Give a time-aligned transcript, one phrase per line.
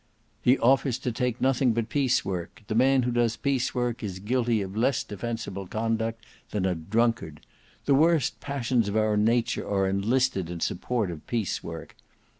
[0.41, 4.17] "He offers to take nothing but piece work; the man who does piece work is
[4.17, 7.41] guilty of less defensible conduct than a drunkard.
[7.85, 11.95] The worst passions of our nature are enlisted in support of piece work.